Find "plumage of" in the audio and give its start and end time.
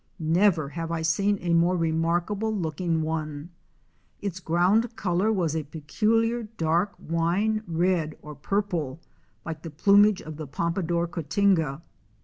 9.69-10.37